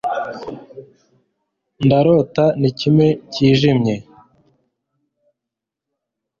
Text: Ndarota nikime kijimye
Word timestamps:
Ndarota 1.85 2.45
nikime 2.59 3.07
kijimye 3.31 3.95